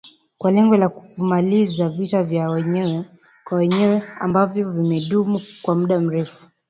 kwa 0.37 0.51
lengo 0.51 0.77
la 0.77 0.89
kumaliza 0.89 1.89
vita 1.89 2.23
vya 2.23 2.49
wenyewe 2.49 3.05
kwa 3.43 3.57
wenyewe 3.57 4.01
ambavyo 4.19 4.69
vimedumu 4.71 5.41
kwa 5.61 5.75
muda 5.75 5.99
mrefu 5.99 6.47